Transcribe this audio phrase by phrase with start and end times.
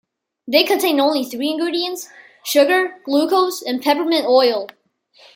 [0.47, 2.09] They contain only three ingredients:
[2.43, 4.67] sugar, glucose, and peppermint oil.